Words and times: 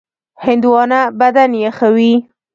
هندوانه 0.45 0.99
بدن 1.19 1.51
یخوي. 1.65 2.13